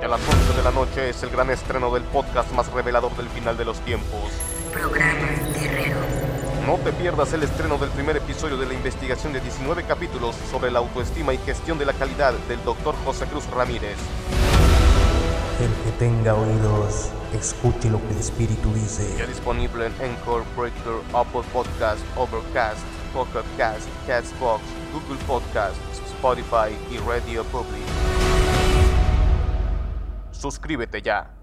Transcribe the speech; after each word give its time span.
Hoy 0.00 0.06
a 0.06 0.08
las 0.08 0.20
11 0.20 0.56
de 0.56 0.62
la 0.62 0.70
noche 0.70 1.10
es 1.10 1.22
el 1.22 1.28
gran 1.28 1.50
estreno 1.50 1.92
del 1.92 2.04
podcast 2.04 2.50
más 2.52 2.72
revelador 2.72 3.14
del 3.18 3.28
final 3.28 3.58
de 3.58 3.66
los 3.66 3.80
tiempos. 3.80 4.32
Programa 4.72 5.28
Guerrero. 5.52 5.98
No 6.66 6.76
te 6.76 6.90
pierdas 6.92 7.34
el 7.34 7.42
estreno 7.42 7.76
del 7.76 7.90
primer 7.90 8.16
episodio 8.16 8.56
de 8.56 8.64
la 8.64 8.72
investigación 8.72 9.34
de 9.34 9.40
19 9.40 9.84
capítulos 9.84 10.36
sobre 10.50 10.70
la 10.70 10.78
autoestima 10.78 11.34
y 11.34 11.38
gestión 11.38 11.78
de 11.78 11.84
la 11.84 11.92
calidad 11.92 12.32
del 12.48 12.64
Dr. 12.64 12.94
José 13.04 13.26
Cruz 13.26 13.44
Ramírez. 13.50 13.98
El 15.60 15.84
que 15.84 15.98
tenga 15.98 16.34
oídos, 16.34 17.10
escuche 17.34 17.90
lo 17.90 18.00
que 18.06 18.14
el 18.14 18.20
espíritu 18.20 18.72
dice. 18.72 19.14
Ya 19.18 19.26
disponible 19.26 19.84
en 19.84 19.92
Encore, 20.00 20.44
Breaker, 20.56 21.02
Apple 21.12 21.42
Podcast, 21.52 22.00
Overcast, 22.16 22.80
Pocket 23.12 23.44
Cast, 23.58 23.86
Castbox, 24.06 24.62
Google 24.94 25.22
Podcast, 25.26 25.76
Spotify 26.08 26.74
y 26.90 26.96
Radio 26.98 27.44
Public. 27.44 28.09
Suscríbete 30.40 31.02
ya. 31.04 31.39